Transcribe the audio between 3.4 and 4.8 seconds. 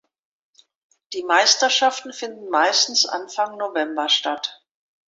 November statt.